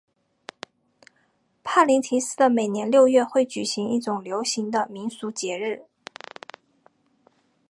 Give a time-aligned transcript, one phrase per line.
[1.63, 5.83] 帕林廷斯的每年六月会举行一种流行的民俗节日。